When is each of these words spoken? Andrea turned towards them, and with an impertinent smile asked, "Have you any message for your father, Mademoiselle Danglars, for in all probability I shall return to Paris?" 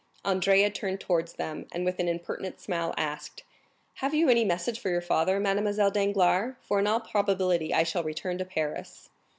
Andrea 0.25 0.71
turned 0.71 0.99
towards 0.99 1.33
them, 1.33 1.67
and 1.71 1.85
with 1.85 1.99
an 1.99 2.07
impertinent 2.07 2.59
smile 2.59 2.95
asked, 2.97 3.43
"Have 3.97 4.15
you 4.15 4.29
any 4.29 4.43
message 4.43 4.79
for 4.79 4.89
your 4.89 4.99
father, 4.99 5.39
Mademoiselle 5.39 5.91
Danglars, 5.91 6.55
for 6.63 6.79
in 6.79 6.87
all 6.87 7.01
probability 7.01 7.71
I 7.71 7.83
shall 7.83 8.01
return 8.01 8.39
to 8.39 8.45
Paris?" 8.45 9.11